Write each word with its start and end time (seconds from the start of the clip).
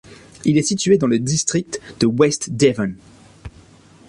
Il 0.45 0.57
est 0.57 0.63
situé 0.63 0.97
dans 0.97 1.05
le 1.05 1.19
district 1.19 1.79
de 1.99 2.07
West 2.07 2.53
Devon. 2.57 2.95